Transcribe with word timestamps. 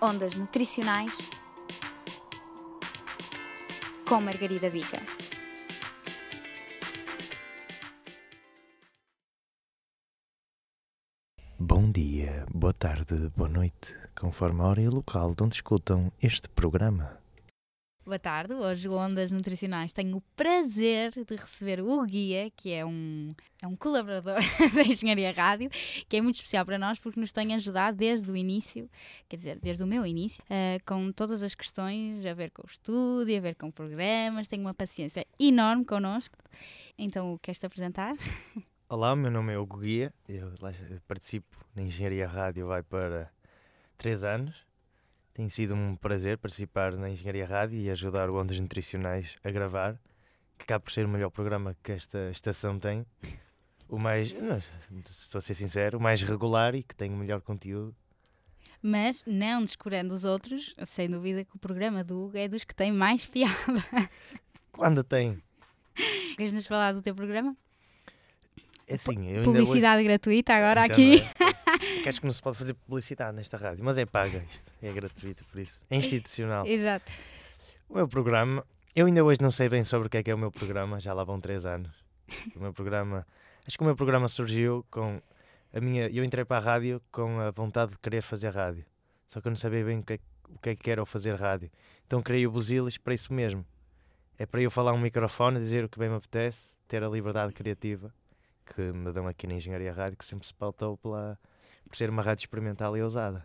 Ondas 0.00 0.36
Nutricionais 0.36 1.18
com 4.08 4.20
Margarida 4.20 4.70
Bica. 4.70 5.02
Bom 11.58 11.90
dia, 11.90 12.46
boa 12.54 12.72
tarde, 12.72 13.28
boa 13.36 13.48
noite, 13.48 13.96
conforme 14.16 14.60
a 14.60 14.66
hora 14.66 14.80
e 14.80 14.86
o 14.86 14.94
local 14.94 15.34
de 15.34 15.42
onde 15.42 15.56
escutam 15.56 16.12
este 16.22 16.48
programa. 16.48 17.17
Boa 18.08 18.18
tarde, 18.18 18.54
hoje 18.54 18.88
Ondas 18.88 19.30
Nutricionais 19.30 19.92
tenho 19.92 20.16
o 20.16 20.22
prazer 20.34 21.10
de 21.10 21.36
receber 21.36 21.82
o 21.82 22.02
Guia, 22.06 22.50
que 22.56 22.72
é 22.72 22.82
um, 22.82 23.28
é 23.62 23.66
um 23.66 23.76
colaborador 23.76 24.38
da 24.74 24.80
Engenharia 24.82 25.30
Rádio, 25.30 25.68
que 26.08 26.16
é 26.16 26.22
muito 26.22 26.36
especial 26.36 26.64
para 26.64 26.78
nós 26.78 26.98
porque 26.98 27.20
nos 27.20 27.32
tem 27.32 27.54
ajudado 27.54 27.98
desde 27.98 28.30
o 28.30 28.34
início, 28.34 28.88
quer 29.28 29.36
dizer, 29.36 29.58
desde 29.60 29.84
o 29.84 29.86
meu 29.86 30.06
início, 30.06 30.42
uh, 30.44 30.82
com 30.86 31.12
todas 31.12 31.42
as 31.42 31.54
questões 31.54 32.24
a 32.24 32.32
ver 32.32 32.50
com 32.50 32.62
o 32.62 32.66
estúdio, 32.66 33.36
a 33.36 33.40
ver 33.40 33.54
com 33.56 33.70
programas, 33.70 34.48
tem 34.48 34.58
uma 34.58 34.72
paciência 34.72 35.26
enorme 35.38 35.84
connosco. 35.84 36.38
Então, 36.96 37.38
queres-te 37.42 37.66
apresentar? 37.66 38.14
Olá, 38.88 39.14
meu 39.14 39.30
nome 39.30 39.52
é 39.52 39.58
Hugo 39.58 39.80
Guia, 39.80 40.14
eu 40.26 40.50
participo 41.06 41.62
na 41.76 41.82
Engenharia 41.82 42.26
Rádio 42.26 42.68
vai 42.68 42.82
para 42.82 43.30
3 43.98 44.24
anos 44.24 44.67
tem 45.38 45.48
sido 45.48 45.72
um 45.72 45.94
prazer 45.94 46.36
participar 46.36 46.94
na 46.94 47.08
Engenharia 47.08 47.46
Rádio 47.46 47.78
e 47.78 47.88
ajudar 47.90 48.28
o 48.28 48.34
Ondas 48.34 48.58
Nutricionais 48.58 49.36
a 49.44 49.50
gravar, 49.52 49.94
que 50.58 50.64
acaba 50.64 50.80
por 50.80 50.90
ser 50.90 51.06
o 51.06 51.08
melhor 51.08 51.30
programa 51.30 51.76
que 51.80 51.92
esta 51.92 52.28
estação 52.32 52.76
tem. 52.76 53.06
O 53.88 54.00
mais, 54.00 54.32
não, 54.32 54.60
estou 55.08 55.38
a 55.38 55.40
ser 55.40 55.54
sincero, 55.54 55.98
o 55.98 56.00
mais 56.00 56.22
regular 56.22 56.74
e 56.74 56.82
que 56.82 56.92
tem 56.92 57.14
o 57.14 57.16
melhor 57.16 57.40
conteúdo. 57.40 57.94
Mas, 58.82 59.22
não 59.24 59.64
descurando 59.64 60.12
os 60.12 60.24
outros, 60.24 60.74
sem 60.84 61.08
dúvida 61.08 61.44
que 61.44 61.54
o 61.54 61.58
programa 61.60 62.02
do 62.02 62.20
Hugo 62.20 62.36
é 62.36 62.48
dos 62.48 62.64
que 62.64 62.74
tem 62.74 62.90
mais 62.90 63.22
piada. 63.30 63.54
Quando 64.72 65.04
tem? 65.04 65.40
Queres-nos 66.36 66.66
falar 66.66 66.90
do 66.90 67.00
teu 67.00 67.14
programa? 67.14 67.56
É 68.88 68.94
assim, 68.94 69.28
eu 69.28 69.44
Publicidade 69.44 69.98
hoje... 69.98 70.08
gratuita 70.08 70.54
agora 70.54 70.86
então, 70.86 70.96
aqui. 70.96 71.22
É 72.08 72.10
acho 72.10 72.20
que 72.22 72.26
não 72.26 72.32
se 72.32 72.40
pode 72.40 72.56
fazer 72.56 72.72
publicidade 72.72 73.36
nesta 73.36 73.58
rádio, 73.58 73.84
mas 73.84 73.98
é 73.98 74.06
paga 74.06 74.38
isto, 74.38 74.72
é 74.82 74.90
gratuito 74.90 75.44
por 75.44 75.60
isso. 75.60 75.82
É 75.90 75.96
institucional. 75.96 76.64
Exato. 76.66 77.12
O 77.86 77.96
meu 77.96 78.08
programa, 78.08 78.64
eu 78.96 79.04
ainda 79.04 79.22
hoje 79.22 79.42
não 79.42 79.50
sei 79.50 79.68
bem 79.68 79.84
sobre 79.84 80.06
o 80.06 80.10
que 80.10 80.16
é 80.16 80.22
que 80.22 80.30
é 80.30 80.34
o 80.34 80.38
meu 80.38 80.50
programa, 80.50 80.98
já 80.98 81.12
lá 81.12 81.22
vão 81.22 81.38
três 81.38 81.66
anos. 81.66 82.02
O 82.56 82.60
meu 82.60 82.72
programa, 82.72 83.26
acho 83.66 83.76
que 83.76 83.82
o 83.82 83.86
meu 83.86 83.94
programa 83.94 84.26
surgiu 84.26 84.86
com 84.90 85.20
a 85.70 85.80
minha, 85.80 86.08
eu 86.08 86.24
entrei 86.24 86.46
para 86.46 86.56
a 86.56 86.60
rádio 86.60 87.02
com 87.12 87.40
a 87.40 87.50
vontade 87.50 87.90
de 87.90 87.98
querer 87.98 88.22
fazer 88.22 88.54
rádio. 88.54 88.86
Só 89.26 89.42
que 89.42 89.48
eu 89.48 89.50
não 89.50 89.58
sabia 89.58 89.84
bem 89.84 89.98
o 89.98 90.02
que 90.02 90.14
é, 90.14 90.18
o 90.48 90.58
que, 90.58 90.70
é 90.70 90.76
que 90.76 90.90
era 90.90 91.02
o 91.02 91.06
fazer 91.06 91.34
rádio. 91.34 91.70
Então 92.06 92.22
criei 92.22 92.46
o 92.46 92.50
Buzilis 92.50 92.96
para 92.96 93.12
isso 93.12 93.34
mesmo. 93.34 93.66
É 94.38 94.46
para 94.46 94.62
eu 94.62 94.70
falar 94.70 94.94
um 94.94 94.98
microfone, 94.98 95.60
dizer 95.60 95.84
o 95.84 95.90
que 95.90 95.98
bem 95.98 96.08
me 96.08 96.16
apetece, 96.16 96.74
ter 96.86 97.04
a 97.04 97.08
liberdade 97.08 97.52
criativa 97.52 98.10
que 98.64 98.80
me 98.80 99.12
dão 99.12 99.26
aqui 99.26 99.46
na 99.46 99.54
Engenharia 99.54 99.92
Rádio, 99.92 100.16
que 100.16 100.24
sempre 100.24 100.46
se 100.46 100.54
pautou 100.54 100.96
pela, 100.96 101.38
por 101.88 101.96
ser 101.96 102.10
uma 102.10 102.22
rádio 102.22 102.42
experimental 102.42 102.96
e 102.96 103.02
ousada. 103.02 103.44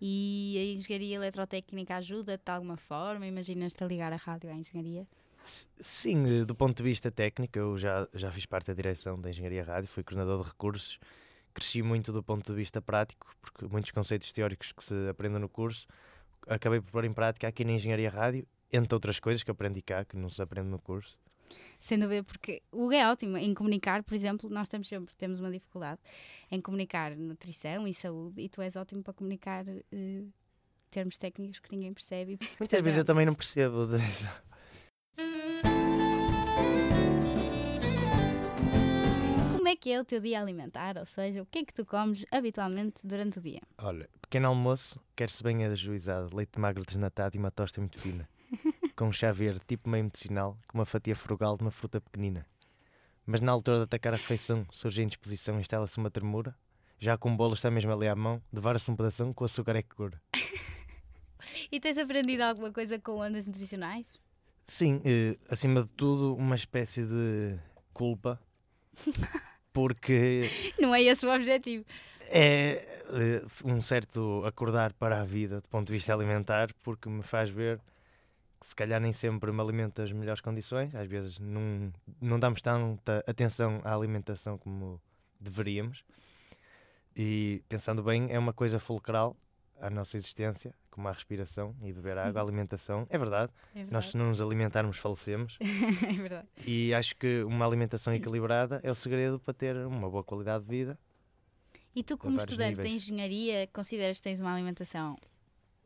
E 0.00 0.56
a 0.58 0.76
engenharia 0.76 1.16
eletrotécnica 1.16 1.96
ajuda-te 1.96 2.44
de 2.44 2.50
alguma 2.50 2.76
forma? 2.76 3.26
Imaginas-te 3.26 3.84
a 3.84 3.86
ligar 3.86 4.12
a 4.12 4.16
rádio 4.16 4.50
à 4.50 4.52
engenharia? 4.52 5.06
Sim, 5.42 6.40
eh, 6.40 6.44
do 6.44 6.54
ponto 6.54 6.76
de 6.76 6.82
vista 6.82 7.10
técnico, 7.10 7.58
eu 7.58 7.76
já, 7.76 8.08
já 8.14 8.30
fiz 8.30 8.46
parte 8.46 8.68
da 8.68 8.74
direção 8.74 9.20
da 9.20 9.30
Engenharia 9.30 9.64
Rádio, 9.64 9.88
fui 9.88 10.02
coordenador 10.04 10.42
de 10.42 10.48
recursos, 10.48 10.98
cresci 11.52 11.82
muito 11.82 12.12
do 12.12 12.22
ponto 12.22 12.52
de 12.52 12.56
vista 12.56 12.80
prático, 12.80 13.34
porque 13.40 13.66
muitos 13.66 13.90
conceitos 13.90 14.32
teóricos 14.32 14.72
que 14.72 14.84
se 14.84 15.08
aprendem 15.08 15.40
no 15.40 15.48
curso, 15.48 15.86
acabei 16.46 16.80
por 16.80 16.90
pôr 16.92 17.04
em 17.04 17.12
prática 17.12 17.48
aqui 17.48 17.64
na 17.64 17.72
Engenharia 17.72 18.10
Rádio, 18.10 18.46
entre 18.72 18.94
outras 18.94 19.18
coisas 19.18 19.42
que 19.42 19.50
aprendi 19.50 19.82
cá, 19.82 20.04
que 20.04 20.16
não 20.16 20.28
se 20.30 20.40
aprende 20.40 20.68
no 20.68 20.78
curso. 20.78 21.18
Sem 21.80 21.98
dúvida, 21.98 22.22
porque 22.22 22.62
o 22.70 22.84
Hugo 22.84 22.92
é 22.92 23.10
ótimo 23.10 23.36
em 23.36 23.52
comunicar, 23.52 24.04
por 24.04 24.14
exemplo, 24.14 24.48
nós 24.48 24.68
temos 24.68 24.86
sempre 24.86 25.12
temos 25.16 25.40
uma 25.40 25.50
dificuldade 25.50 26.00
em 26.50 26.60
comunicar 26.60 27.16
nutrição 27.16 27.88
e 27.88 27.92
saúde 27.92 28.40
e 28.40 28.48
tu 28.48 28.62
és 28.62 28.76
ótimo 28.76 29.02
para 29.02 29.12
comunicar 29.12 29.64
uh, 29.66 30.32
termos 30.90 31.18
técnicos 31.18 31.58
que 31.58 31.72
ninguém 31.72 31.92
percebe. 31.92 32.38
Muitas 32.60 32.80
vezes 32.80 32.98
eu 32.98 33.04
também 33.04 33.26
não 33.26 33.34
percebo. 33.34 33.88
Como 39.56 39.68
é 39.68 39.74
que 39.74 39.90
é 39.90 40.00
o 40.00 40.04
teu 40.04 40.20
dia 40.20 40.40
alimentar? 40.40 40.98
Ou 40.98 41.06
seja, 41.06 41.42
o 41.42 41.46
que 41.46 41.60
é 41.60 41.64
que 41.64 41.74
tu 41.74 41.84
comes 41.84 42.24
habitualmente 42.30 43.00
durante 43.02 43.38
o 43.38 43.42
dia? 43.42 43.60
Olha, 43.78 44.08
pequeno 44.20 44.48
almoço, 44.48 45.00
quer-se 45.16 45.42
bem 45.42 45.64
ajuizado, 45.64 46.36
leite 46.36 46.60
magro 46.60 46.84
desnatado 46.84 47.36
e 47.36 47.38
uma 47.38 47.50
tosta 47.50 47.80
muito 47.80 47.98
fina 47.98 48.28
com 48.96 49.06
um 49.08 49.12
chá 49.12 49.32
verde 49.32 49.60
tipo 49.66 49.88
meio 49.88 50.04
medicinal, 50.04 50.58
com 50.68 50.78
uma 50.78 50.86
fatia 50.86 51.16
frugal 51.16 51.56
de 51.56 51.62
uma 51.62 51.70
fruta 51.70 52.00
pequenina. 52.00 52.46
Mas 53.24 53.40
na 53.40 53.52
altura 53.52 53.78
de 53.78 53.82
atacar 53.84 54.12
a 54.12 54.16
refeição, 54.16 54.66
surge 54.70 55.00
a 55.00 55.04
indisposição 55.04 55.56
e 55.56 55.60
instala-se 55.60 55.96
uma 55.98 56.10
tremura. 56.10 56.54
Já 56.98 57.16
com 57.16 57.32
o 57.32 57.36
bolo 57.36 57.54
está 57.54 57.70
mesmo 57.70 57.92
ali 57.92 58.08
à 58.08 58.14
mão, 58.14 58.42
devara-se 58.52 58.90
um 58.90 58.96
pedação 58.96 59.32
com 59.32 59.44
açúcar 59.44 59.76
é 59.76 59.82
que 59.82 59.94
cura. 59.94 60.20
e 61.70 61.80
tens 61.80 61.98
aprendido 61.98 62.42
alguma 62.42 62.72
coisa 62.72 62.98
com 62.98 63.18
ondas 63.18 63.46
nutricionais? 63.46 64.20
Sim, 64.66 65.00
eh, 65.04 65.36
acima 65.50 65.82
de 65.82 65.92
tudo, 65.92 66.34
uma 66.36 66.54
espécie 66.54 67.04
de 67.04 67.58
culpa. 67.92 68.40
Porque. 69.72 70.42
Não 70.78 70.94
é 70.94 71.02
esse 71.02 71.26
o 71.26 71.34
objetivo. 71.34 71.84
É 72.30 73.02
eh, 73.10 73.42
um 73.64 73.80
certo 73.80 74.42
acordar 74.44 74.92
para 74.92 75.20
a 75.20 75.24
vida 75.24 75.60
do 75.60 75.68
ponto 75.68 75.86
de 75.86 75.92
vista 75.92 76.12
alimentar, 76.12 76.72
porque 76.82 77.08
me 77.08 77.22
faz 77.22 77.50
ver 77.50 77.80
se 78.66 78.74
calhar 78.74 79.00
nem 79.00 79.12
sempre 79.12 79.50
me 79.52 79.60
alimento 79.60 80.00
das 80.00 80.12
melhores 80.12 80.40
condições, 80.40 80.94
às 80.94 81.06
vezes 81.06 81.38
não, 81.38 81.92
não 82.20 82.38
damos 82.38 82.60
tanta 82.60 83.24
atenção 83.26 83.80
à 83.84 83.94
alimentação 83.94 84.58
como 84.58 85.00
deveríamos. 85.40 86.04
E 87.16 87.62
pensando 87.68 88.02
bem, 88.02 88.28
é 88.30 88.38
uma 88.38 88.52
coisa 88.52 88.78
fulcral 88.78 89.36
à 89.80 89.90
nossa 89.90 90.16
existência, 90.16 90.74
como 90.90 91.08
a 91.08 91.12
respiração 91.12 91.74
e 91.82 91.92
beber 91.92 92.16
água, 92.16 92.40
a 92.40 92.44
alimentação. 92.44 93.06
É 93.10 93.18
verdade. 93.18 93.52
é 93.72 93.78
verdade. 93.78 93.92
Nós, 93.92 94.10
se 94.10 94.16
não 94.16 94.26
nos 94.28 94.40
alimentarmos, 94.40 94.96
falecemos. 94.96 95.58
é 95.60 96.12
verdade. 96.12 96.48
E 96.66 96.94
acho 96.94 97.16
que 97.16 97.42
uma 97.42 97.66
alimentação 97.66 98.14
equilibrada 98.14 98.80
é 98.82 98.90
o 98.90 98.94
segredo 98.94 99.38
para 99.38 99.52
ter 99.52 99.76
uma 99.76 100.08
boa 100.08 100.22
qualidade 100.22 100.64
de 100.64 100.70
vida. 100.70 100.98
E 101.94 102.02
tu, 102.02 102.16
como 102.16 102.38
estudante 102.38 102.70
níveis. 102.70 102.88
de 102.88 102.94
engenharia, 102.94 103.66
consideras 103.72 104.16
que 104.16 104.22
tens 104.22 104.40
uma 104.40 104.54
alimentação 104.54 105.18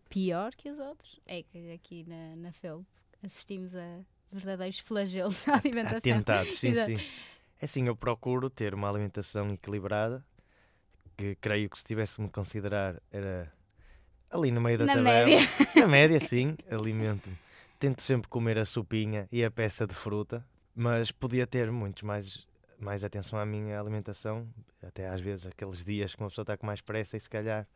pior 0.08 0.54
que 0.54 0.70
os 0.70 0.78
outros. 0.78 1.20
É 1.26 1.42
que 1.42 1.72
aqui 1.72 2.04
na, 2.06 2.36
na 2.36 2.52
FEUP 2.52 2.84
assistimos 3.22 3.74
a 3.74 4.00
verdadeiros 4.30 4.78
flagelos 4.78 5.44
da 5.46 5.54
alimentação. 5.54 5.98
Atentados, 5.98 6.58
sim, 6.58 6.74
sim. 6.74 6.96
É 7.60 7.64
assim, 7.64 7.86
eu 7.86 7.96
procuro 7.96 8.50
ter 8.50 8.74
uma 8.74 8.88
alimentação 8.88 9.52
equilibrada, 9.52 10.24
que 11.16 11.34
creio 11.36 11.70
que 11.70 11.78
se 11.78 11.84
tivesse-me 11.84 12.28
considerar 12.28 13.00
era 13.10 13.50
ali 14.30 14.50
no 14.50 14.60
meio 14.60 14.78
da 14.78 14.86
na 14.86 14.94
tabela. 14.94 15.26
Média. 15.26 15.48
Na 15.74 15.86
média, 15.86 16.20
sim, 16.20 16.56
alimento-me. 16.70 17.36
Tento 17.78 18.02
sempre 18.02 18.28
comer 18.28 18.58
a 18.58 18.64
sopinha 18.64 19.28
e 19.30 19.44
a 19.44 19.50
peça 19.50 19.86
de 19.86 19.94
fruta, 19.94 20.44
mas 20.74 21.10
podia 21.10 21.46
ter 21.46 21.70
muito 21.70 22.04
mais, 22.04 22.46
mais 22.78 23.04
atenção 23.04 23.38
à 23.38 23.46
minha 23.46 23.78
alimentação, 23.78 24.46
até 24.82 25.08
às 25.08 25.20
vezes 25.20 25.46
aqueles 25.46 25.84
dias 25.84 26.14
que 26.14 26.22
uma 26.22 26.28
pessoa 26.28 26.42
está 26.42 26.56
com 26.56 26.66
mais 26.66 26.80
pressa 26.80 27.16
e 27.16 27.20
se 27.20 27.28
calhar 27.28 27.66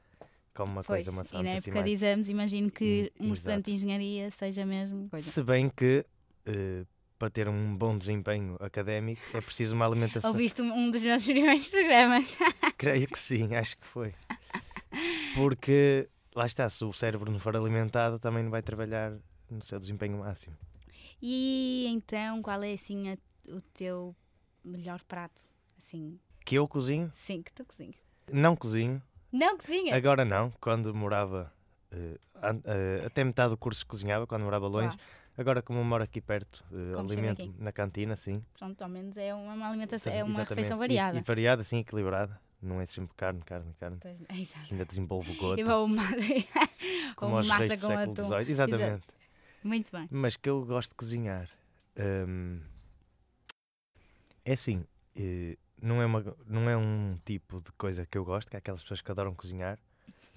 como 0.54 0.72
uma 0.72 0.82
pois, 0.82 1.04
coisa 1.04 1.12
maçante. 1.12 1.40
E 1.40 1.42
na 1.42 1.50
época 1.50 1.82
de 1.82 1.90
exames, 1.90 2.28
imagino 2.28 2.70
que 2.70 3.12
hum, 3.20 3.30
um 3.30 3.34
estudante 3.34 3.66
de 3.66 3.72
engenharia 3.72 4.30
seja 4.30 4.66
mesmo 4.66 5.08
coisa. 5.08 5.30
Se 5.30 5.42
bem 5.42 5.68
que 5.68 6.04
uh, 6.46 6.86
para 7.20 7.28
ter 7.28 7.48
um 7.48 7.76
bom 7.76 7.98
desempenho 7.98 8.56
académico 8.60 9.20
é 9.34 9.40
preciso 9.42 9.74
uma 9.74 9.86
alimentação. 9.86 10.30
Ouviste 10.30 10.62
um 10.62 10.90
dos 10.90 11.04
nossos 11.04 11.24
primeiros 11.24 11.68
programas? 11.68 12.38
Creio 12.78 13.06
que 13.06 13.18
sim, 13.18 13.54
acho 13.54 13.76
que 13.76 13.86
foi. 13.86 14.14
Porque 15.34 16.08
lá 16.34 16.46
está, 16.46 16.66
se 16.68 16.82
o 16.82 16.92
cérebro 16.94 17.30
não 17.30 17.38
for 17.38 17.54
alimentado, 17.54 18.18
também 18.18 18.42
não 18.42 18.50
vai 18.50 18.62
trabalhar 18.62 19.12
no 19.50 19.62
seu 19.62 19.78
desempenho 19.78 20.18
máximo. 20.18 20.56
E 21.20 21.84
então, 21.88 22.40
qual 22.40 22.62
é 22.62 22.72
assim 22.72 23.10
a, 23.10 23.18
o 23.48 23.60
teu 23.74 24.16
melhor 24.64 25.04
prato? 25.04 25.42
Assim? 25.76 26.18
Que 26.44 26.54
eu 26.54 26.66
cozinho? 26.66 27.12
Sim, 27.26 27.42
que 27.42 27.52
tu 27.52 27.66
cozinhas. 27.66 27.96
Não 28.32 28.56
cozinho, 28.56 29.02
não 29.32 29.56
cozinha? 29.56 29.94
Agora 29.94 30.24
não, 30.24 30.50
quando 30.60 30.94
morava. 30.94 31.52
Uh, 31.92 32.18
uh, 32.36 33.06
até 33.06 33.24
metade 33.24 33.50
do 33.50 33.56
curso 33.56 33.86
cozinhava, 33.86 34.26
quando 34.26 34.44
morava 34.44 34.66
longe. 34.66 34.96
Agora, 35.36 35.62
como 35.62 35.82
moro 35.82 36.04
aqui 36.04 36.20
perto, 36.20 36.64
uh, 36.70 36.98
alimento 36.98 37.42
aqui? 37.42 37.54
na 37.58 37.72
cantina, 37.72 38.14
sim. 38.16 38.44
Pronto, 38.58 38.82
ao 38.82 38.88
menos 38.88 39.16
é 39.16 39.32
uma 39.34 39.68
alimentação, 39.68 40.12
é 40.12 40.22
uma 40.22 40.44
refeição 40.44 40.76
variada. 40.78 41.16
E, 41.16 41.20
e, 41.20 41.24
variada, 41.24 41.64
sim, 41.64 41.78
equilibrada. 41.78 42.38
Não 42.62 42.80
é 42.80 42.86
sempre 42.86 43.14
carne, 43.16 43.40
carne, 43.42 43.72
carne. 43.78 43.96
Pois, 44.00 44.20
é, 44.20 44.58
Ainda 44.70 44.84
desenvolvo 44.84 45.34
gota. 45.36 45.76
Uma, 45.78 46.02
como 47.16 47.36
massa 47.44 47.78
com 47.78 47.96
atum. 47.96 48.22
XVIII. 48.22 48.50
Exatamente. 48.50 48.84
Exato. 48.84 49.14
Muito 49.64 49.90
bem. 49.92 50.08
Mas 50.10 50.36
que 50.36 50.48
eu 50.48 50.64
gosto 50.64 50.90
de 50.90 50.96
cozinhar. 50.96 51.48
Um, 51.96 52.60
é 54.44 54.52
assim, 54.52 54.84
uh, 55.16 55.58
não 55.82 56.00
é, 56.02 56.06
uma, 56.06 56.36
não 56.46 56.68
é 56.68 56.76
um 56.76 57.18
tipo 57.24 57.60
de 57.60 57.72
coisa 57.72 58.06
que 58.06 58.16
eu 58.16 58.24
gosto, 58.24 58.48
que 58.50 58.56
é 58.56 58.58
aquelas 58.58 58.82
pessoas 58.82 59.00
que 59.00 59.10
adoram 59.10 59.34
cozinhar. 59.34 59.78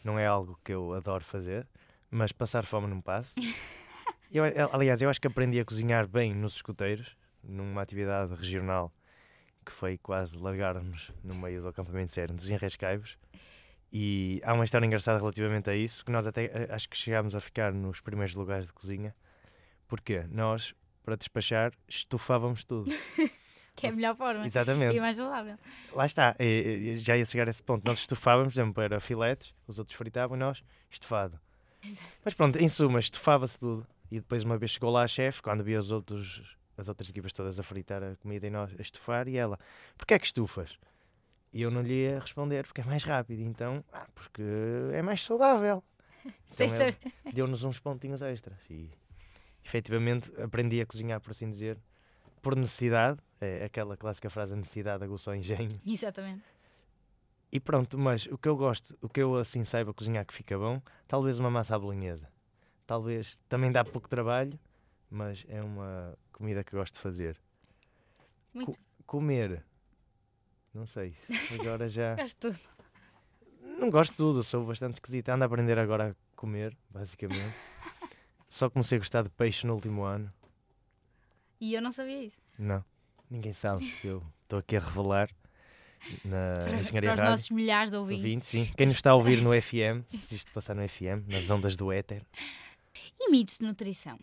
não 0.04 0.18
é 0.20 0.26
algo 0.26 0.60
que 0.64 0.74
eu 0.74 0.94
adoro 0.94 1.24
fazer, 1.24 1.68
mas 2.10 2.32
passar 2.32 2.66
fome 2.66 2.88
não 2.88 3.02
passo. 3.02 3.34
Eu, 4.32 4.44
aliás, 4.72 5.00
eu 5.00 5.12
acho 5.12 5.22
que 5.22 5.28
aprendi 5.28 5.60
a 5.60 5.66
cozinhar 5.66 6.08
bem 6.08 6.34
nos 6.34 6.56
escuteiros, 6.56 7.16
numa 7.44 7.84
atividade 7.84 8.34
regional 8.34 8.92
que 9.64 9.72
foi 9.72 9.98
quase 9.98 10.38
largarmos 10.38 11.12
no 11.24 11.36
meio 11.36 11.62
do 11.62 11.68
acampamento 11.68 12.12
sério, 12.12 12.36
nos 12.36 12.50
Enrescaivos. 12.50 13.18
E 13.92 14.42
há 14.44 14.54
uma 14.54 14.64
história 14.64 14.86
engraçada 14.86 15.20
relativamente 15.20 15.70
a 15.70 15.76
isso, 15.76 16.04
que 16.04 16.12
nós 16.12 16.26
até 16.26 16.46
eh, 16.46 16.68
acho 16.72 16.90
que 16.90 16.98
chegámos 16.98 17.36
a 17.36 17.40
ficar 17.40 17.72
nos 17.72 18.02
primeiros 18.02 18.34
lugares 18.34 18.66
de 18.66 18.74
cozinha. 18.74 19.16
Porque 19.88 20.24
nós, 20.32 20.74
para 21.04 21.16
despachar, 21.16 21.72
estufávamos 21.88 22.64
tudo. 22.64 22.92
que 23.76 23.88
é 23.88 23.90
a 23.90 23.94
melhor 23.94 24.16
forma. 24.16 24.46
Exatamente. 24.46 24.96
E 24.96 25.00
mais 25.00 25.18
saudável. 25.18 25.58
Lá 25.94 26.06
está, 26.06 26.36
e, 26.40 26.96
e, 26.96 27.00
já 27.00 27.18
ia 27.18 27.26
chegar 27.26 27.48
a 27.48 27.50
esse 27.50 27.64
ponto. 27.64 27.86
Nós 27.86 28.00
estufávamos, 28.00 28.54
por 28.54 28.60
exemplo, 28.60 28.74
para 28.74 29.00
filetes, 29.00 29.54
os 29.68 29.80
outros 29.80 29.98
fritavam 29.98 30.38
e 30.38 30.40
nós, 30.40 30.64
estufado. 30.90 31.40
Mas 32.24 32.34
pronto, 32.34 32.58
em 32.58 32.70
suma, 32.70 33.00
estufava-se 33.00 33.58
tudo. 33.60 33.86
E 34.12 34.20
depois 34.20 34.44
uma 34.44 34.58
vez 34.58 34.72
chegou 34.72 34.92
lá 34.92 35.04
a 35.04 35.08
chefe, 35.08 35.42
quando 35.42 35.64
via 35.64 35.80
os 35.80 35.92
outros, 35.92 36.56
as 36.78 36.88
outras 36.88 37.10
equipas 37.10 37.34
todas 37.34 37.60
a 37.60 37.64
fritar 37.64 38.04
a 38.04 38.16
comida 38.18 38.46
e 38.46 38.50
nós 38.50 38.72
a 38.78 38.82
estufar, 38.82 39.28
e 39.28 39.38
ela, 39.38 39.60
porquê 39.98 40.14
é 40.14 40.20
que 40.20 40.26
estufas? 40.26 40.78
E 41.52 41.62
eu 41.62 41.70
não 41.70 41.82
lhe 41.82 42.04
ia 42.04 42.20
responder, 42.20 42.66
porque 42.66 42.82
é 42.82 42.84
mais 42.84 43.04
rápido. 43.04 43.42
Então, 43.42 43.84
ah, 43.94 44.08
porque 44.14 44.42
é 44.94 45.02
mais 45.02 45.22
saudável. 45.24 45.84
Então 46.54 47.32
deu-nos 47.34 47.64
uns 47.64 47.80
pontinhos 47.80 48.22
extras. 48.22 48.58
E 48.70 48.90
efetivamente 49.66 50.32
aprendi 50.40 50.80
a 50.80 50.86
cozinhar, 50.86 51.20
por 51.20 51.32
assim 51.32 51.50
dizer, 51.50 51.78
por 52.42 52.56
necessidade. 52.56 53.20
É 53.44 53.66
aquela 53.66 53.98
clássica 53.98 54.30
frase: 54.30 54.54
a 54.54 54.56
necessidade 54.56 55.04
aguçou 55.04 55.34
o 55.34 55.36
engenho. 55.36 55.72
Exatamente. 55.86 56.44
E 57.52 57.60
pronto, 57.60 57.98
mas 58.00 58.26
o 58.26 58.38
que 58.38 58.48
eu 58.48 58.56
gosto, 58.56 58.98
o 59.00 59.08
que 59.08 59.22
eu 59.22 59.36
assim 59.36 59.64
saiba 59.64 59.94
cozinhar 59.94 60.26
que 60.26 60.34
fica 60.34 60.58
bom, 60.58 60.82
talvez 61.08 61.38
uma 61.38 61.52
massa 61.52 61.76
à 61.76 61.80
bolonhesa. 61.80 62.28
Talvez 62.88 63.38
também 63.48 63.72
dá 63.72 63.86
pouco 63.86 64.10
trabalho, 64.10 64.60
mas 65.10 65.46
é 65.48 65.62
uma 65.62 66.18
comida 66.32 66.64
que 66.64 66.76
gosto 66.76 66.96
de 66.96 67.00
fazer. 67.00 67.40
Muito. 68.54 68.72
Co 68.72 68.78
comer, 69.06 69.64
não 70.74 70.88
sei, 70.88 71.16
agora 71.60 71.88
já. 71.88 72.16
Gosto 72.18 72.50
de 72.50 72.58
tudo. 72.58 72.60
Não 73.80 73.90
gosto 73.90 74.12
de 74.12 74.18
tudo, 74.18 74.44
sou 74.44 74.66
bastante 74.66 74.96
esquisito. 74.96 75.30
Ando 75.30 75.44
a 75.44 75.48
aprender 75.48 75.78
agora 75.78 76.12
a 76.12 76.16
comer, 76.36 76.76
basicamente. 76.90 77.56
Só 78.50 78.70
comecei 78.70 78.98
a 78.98 79.00
gostar 79.00 79.24
de 79.24 79.30
peixe 79.30 79.68
no 79.68 79.74
último 79.74 80.04
ano. 80.04 80.30
E 81.60 81.74
eu 81.74 81.82
não 81.82 81.92
sabia 81.92 82.24
isso. 82.24 82.38
Não, 82.58 82.84
ninguém 83.34 83.54
sabe. 83.54 83.92
Eu 84.04 84.24
estou 84.44 84.60
aqui 84.60 84.78
a 84.78 84.80
revelar 84.80 85.30
na 86.24 86.54
para, 86.64 86.80
Engenharia 86.80 87.10
para 87.10 87.14
os 87.16 87.20
Rádio. 87.20 87.32
nossos 87.32 87.50
milhares 87.50 87.92
de 87.92 87.98
ouvintes. 87.98 88.24
ouvintes 88.24 88.50
sim. 88.50 88.72
Quem 88.78 88.88
nos 88.88 88.96
está 88.96 89.12
a 89.12 89.16
ouvir 89.16 89.42
no 89.42 89.50
FM, 89.60 90.06
se 90.10 90.36
isto 90.36 90.52
passar 90.54 90.76
no 90.76 90.88
FM, 90.88 91.28
nas 91.28 91.50
ondas 91.50 91.76
do 91.76 91.92
éter. 91.92 92.24
E 93.20 93.32
mitos 93.32 93.58
de 93.58 93.66
nutrição? 93.66 94.20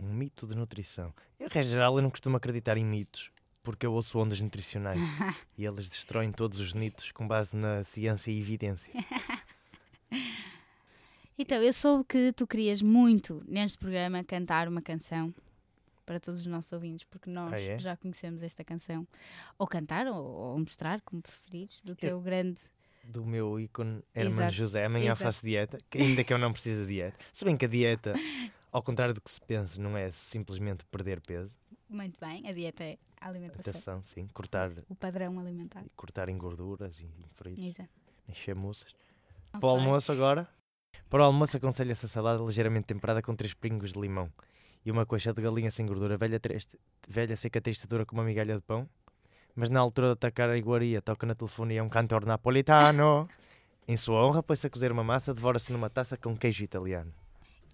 Um 0.00 0.12
mito 0.12 0.46
de 0.46 0.56
nutrição. 0.56 1.14
Eu, 1.38 1.48
em 1.54 1.62
geral, 1.62 1.96
eu 1.96 2.02
não 2.02 2.10
costumo 2.10 2.36
acreditar 2.36 2.76
em 2.76 2.84
mitos, 2.84 3.30
porque 3.62 3.86
eu 3.86 3.92
ouço 3.92 4.18
ondas 4.18 4.40
nutricionais 4.40 4.98
e 5.56 5.64
elas 5.64 5.88
destroem 5.88 6.32
todos 6.32 6.58
os 6.58 6.72
mitos 6.72 7.12
com 7.12 7.28
base 7.28 7.56
na 7.56 7.84
ciência 7.84 8.30
e 8.32 8.40
evidência. 8.40 8.92
então, 11.38 11.62
eu 11.62 11.72
soube 11.72 12.04
que 12.08 12.32
tu 12.32 12.44
querias 12.46 12.82
muito, 12.82 13.44
neste 13.46 13.78
programa, 13.78 14.24
cantar 14.24 14.66
uma 14.66 14.82
canção 14.82 15.32
para 16.08 16.18
todos 16.18 16.40
os 16.40 16.46
nossos 16.46 16.72
ouvintes, 16.72 17.04
porque 17.04 17.28
nós 17.28 17.52
ah, 17.52 17.60
é? 17.60 17.78
já 17.78 17.94
conhecemos 17.94 18.42
esta 18.42 18.64
canção. 18.64 19.06
Ou 19.58 19.66
cantar, 19.66 20.06
ou, 20.06 20.24
ou 20.24 20.58
mostrar, 20.58 21.02
como 21.02 21.20
preferires, 21.20 21.82
do 21.82 21.94
teu 21.94 22.12
eu, 22.12 22.20
grande. 22.22 22.58
Do 23.04 23.26
meu 23.26 23.60
ícone 23.60 24.02
Herman 24.14 24.50
José. 24.50 24.86
Amanhã 24.86 25.12
Exato. 25.12 25.24
faço 25.24 25.44
dieta, 25.44 25.78
ainda 25.94 26.24
que 26.24 26.32
eu 26.32 26.38
não 26.38 26.50
precise 26.50 26.80
de 26.80 26.94
dieta. 26.94 27.18
Se 27.30 27.44
bem 27.44 27.58
que 27.58 27.66
a 27.66 27.68
dieta, 27.68 28.14
ao 28.72 28.82
contrário 28.82 29.12
do 29.12 29.20
que 29.20 29.30
se 29.30 29.38
pensa, 29.42 29.78
não 29.78 29.98
é 29.98 30.10
simplesmente 30.12 30.82
perder 30.86 31.20
peso. 31.20 31.52
Muito 31.90 32.18
bem, 32.18 32.48
a 32.48 32.52
dieta 32.52 32.84
é 32.84 32.96
a 33.20 33.28
alimentação. 33.28 33.60
Alimentação, 33.60 34.02
sim. 34.02 34.26
Cortar. 34.28 34.72
O 34.88 34.94
padrão 34.94 35.38
alimentar. 35.38 35.84
Cortar 35.94 36.30
em 36.30 36.38
gorduras 36.38 36.98
e 37.00 37.04
em 37.04 37.28
fritos. 37.34 37.66
Exato. 37.66 37.90
Encher 38.26 38.54
moças. 38.54 38.94
Para 39.52 39.66
o 39.66 39.68
almoço 39.68 40.10
agora. 40.10 40.48
Para 41.10 41.20
o 41.20 41.24
almoço 41.24 41.54
aconselho 41.54 41.92
essa 41.92 42.08
salada 42.08 42.42
ligeiramente 42.42 42.86
temperada 42.86 43.20
com 43.20 43.36
três 43.36 43.52
pingos 43.52 43.92
de 43.92 44.00
limão 44.00 44.32
e 44.84 44.90
uma 44.90 45.04
coxa 45.04 45.32
de 45.32 45.42
galinha 45.42 45.70
sem 45.70 45.86
gordura, 45.86 46.16
velha, 46.16 46.40
triste, 46.40 46.78
velha 47.06 47.36
seca 47.36 47.60
textura 47.60 48.06
com 48.06 48.16
uma 48.16 48.24
migalha 48.24 48.54
de 48.56 48.62
pão. 48.62 48.88
Mas 49.54 49.70
na 49.70 49.80
altura 49.80 50.08
de 50.08 50.12
atacar 50.12 50.48
a 50.48 50.56
iguaria, 50.56 51.02
toca 51.02 51.26
na 51.26 51.34
telefonia 51.34 51.82
um 51.82 51.88
cantor 51.88 52.24
napolitano. 52.24 53.28
em 53.88 53.96
sua 53.96 54.24
honra, 54.24 54.42
põe-se 54.42 54.66
a 54.66 54.70
cozer 54.70 54.92
uma 54.92 55.02
massa, 55.02 55.34
devora-se 55.34 55.72
numa 55.72 55.90
taça 55.90 56.16
com 56.16 56.36
queijo 56.36 56.62
italiano. 56.62 57.12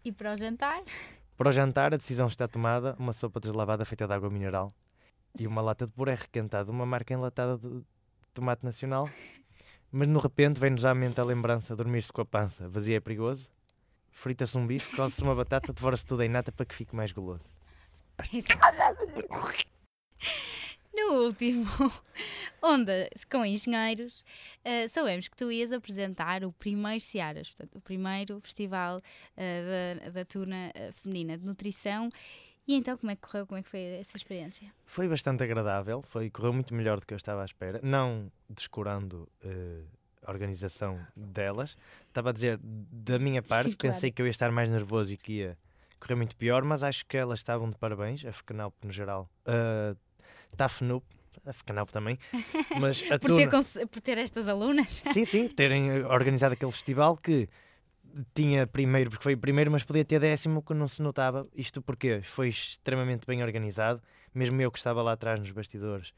E 0.05 0.11
para 0.11 0.33
o 0.33 0.37
jantar? 0.37 0.83
Para 1.37 1.49
o 1.49 1.53
jantar, 1.53 1.93
a 1.93 1.97
decisão 1.97 2.27
está 2.27 2.49
tomada: 2.49 2.97
uma 2.99 3.13
sopa 3.13 3.41
deslavada 3.41 3.85
feita 3.85 4.07
de 4.07 4.13
água 4.13 4.31
mineral 4.31 4.73
e 5.39 5.47
uma 5.47 5.61
lata 5.61 5.87
de 5.87 5.93
puré 5.93 6.15
requentado, 6.15 6.71
uma 6.71 6.87
marca 6.87 7.13
enlatada 7.13 7.59
de 7.59 7.83
tomate 8.33 8.65
nacional. 8.65 9.09
Mas 9.91 10.09
no 10.09 10.21
repente 10.21 10.59
vem-nos 10.59 10.85
à 10.85 10.95
mente 10.95 11.21
a 11.21 11.25
lembrança: 11.25 11.77
dormir-se 11.77 12.13
com 12.13 12.23
a 12.23 12.25
pança 12.25 12.69
vazia 12.69 12.97
é 12.97 13.01
perigoso 13.01 13.54
frita-se 14.15 14.57
um 14.57 14.67
bife, 14.67 14.97
come-se 14.97 15.23
uma 15.23 15.35
batata, 15.35 15.73
devora-se 15.73 16.07
tudo 16.07 16.23
em 16.23 16.29
nata 16.29 16.51
para 16.51 16.65
que 16.65 16.75
fique 16.75 16.97
mais 16.97 17.13
goloso. 17.13 17.45
No 20.97 21.25
último 21.25 21.67
Ondas 22.63 23.25
com 23.25 23.45
Engenheiros, 23.45 24.25
uh, 24.65 24.89
sabemos 24.89 25.27
que 25.27 25.37
tu 25.37 25.51
ias 25.51 25.73
apresentar 25.73 26.45
o 26.45 26.53
primeiro 26.53 27.01
Ciaras, 27.01 27.51
portanto, 27.51 27.77
o 27.77 27.81
primeiro 27.81 28.41
festival 28.41 28.99
uh, 28.99 30.05
da, 30.05 30.11
da 30.11 30.25
Tuna 30.25 30.71
uh, 30.71 30.93
Feminina 30.93 31.37
de 31.37 31.45
Nutrição. 31.45 32.09
E 32.67 32.75
então, 32.77 32.97
como 32.97 33.11
é 33.11 33.17
que 33.17 33.23
correu? 33.23 33.45
Como 33.45 33.59
é 33.59 33.63
que 33.63 33.69
foi 33.69 33.81
essa 33.81 34.17
experiência? 34.17 34.73
Foi 34.87 35.09
bastante 35.09 35.43
agradável, 35.43 36.01
foi, 36.01 36.31
correu 36.31 36.53
muito 36.53 36.73
melhor 36.73 37.01
do 37.01 37.07
que 37.07 37.13
eu 37.13 37.19
estava 37.19 37.43
à 37.43 37.45
espera, 37.45 37.81
não 37.83 38.31
descurando 38.49 39.29
organização 40.27 40.99
delas. 41.15 41.77
Estava 42.09 42.31
a 42.31 42.33
dizer, 42.33 42.59
da 42.63 43.19
minha 43.19 43.43
parte, 43.43 43.71
Sim, 43.71 43.77
pensei 43.77 44.11
claro. 44.11 44.15
que 44.15 44.23
eu 44.23 44.27
ia 44.27 44.31
estar 44.31 44.51
mais 44.51 44.69
nervoso 44.69 45.13
e 45.15 45.17
que 45.17 45.33
ia 45.35 45.59
correr 46.01 46.15
muito 46.15 46.37
pior, 46.37 46.63
mas 46.65 46.83
acho 46.83 47.05
que 47.07 47.17
elas 47.17 47.41
estavam 47.41 47.71
de 47.71 47.77
parabéns, 47.77 48.25
a 48.25 48.33
FECANALP 48.33 48.75
no 48.85 48.93
geral. 48.93 49.29
Uh, 49.47 49.97
a 50.59 50.69
FNUP, 50.69 51.05
a 51.47 51.53
FECANALP 51.53 51.91
também. 51.91 52.19
Mas 52.81 53.03
a 53.11 53.19
por, 53.19 53.35
ter 53.35 53.49
por 53.89 54.01
ter 54.01 54.19
estas 54.19 54.49
alunas? 54.49 55.03
Sim, 55.13 55.25
sim, 55.25 55.49
terem 55.49 56.05
organizado 56.05 56.55
aquele 56.55 56.71
festival 56.73 57.17
que 57.17 57.49
tinha 58.35 58.67
primeiro, 58.67 59.11
porque 59.11 59.23
foi 59.25 59.37
primeiro, 59.37 59.73
mas 59.73 59.83
podia 59.83 60.05
ter 60.05 60.21
décimo 60.21 60.63
que 60.63 60.73
não 60.73 60.87
se 60.87 61.03
notava. 61.03 61.49
Isto 61.55 61.83
porque 61.83 62.21
foi 62.23 62.49
extremamente 62.49 63.27
bem 63.27 63.43
organizado. 63.43 64.01
Mesmo 64.33 64.61
eu 64.61 64.71
que 64.71 64.79
estava 64.79 65.03
lá 65.03 65.13
atrás 65.13 65.41
nos 65.41 65.51
bastidores, 65.51 66.13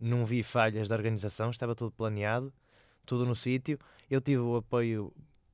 não 0.00 0.24
vi 0.24 0.42
falhas 0.42 0.88
da 0.88 0.94
organização, 0.94 1.50
estava 1.50 1.74
tudo 1.74 1.90
planeado 1.90 2.52
tudo 3.04 3.26
no 3.26 3.34
sítio. 3.34 3.78
Eu 4.10 4.20
tive 4.20 4.40
o 4.40 4.56
apoio 4.56 5.12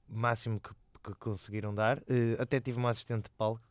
máximo 0.08 0.60
que, 0.60 0.70
que 1.02 1.14
conseguiram 1.18 1.74
dar. 1.74 1.98
Uh, 1.98 2.40
até 2.40 2.60
tive 2.60 2.78
uma 2.78 2.90
assistente 2.90 3.24
de 3.24 3.30
palco, 3.30 3.62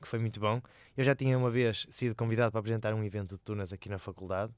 que 0.00 0.08
foi 0.08 0.18
muito 0.18 0.40
bom. 0.40 0.60
Eu 0.96 1.04
já 1.04 1.14
tinha 1.14 1.36
uma 1.36 1.50
vez 1.50 1.86
sido 1.90 2.14
convidado 2.14 2.52
para 2.52 2.60
apresentar 2.60 2.94
um 2.94 3.04
evento 3.04 3.34
de 3.34 3.40
tunas 3.40 3.72
aqui 3.72 3.88
na 3.88 3.98
faculdade. 3.98 4.52